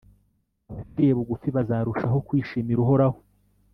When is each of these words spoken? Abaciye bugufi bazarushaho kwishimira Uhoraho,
Abaciye 0.69 1.11
bugufi 1.17 1.47
bazarushaho 1.55 2.17
kwishimira 2.27 2.79
Uhoraho, 2.85 3.17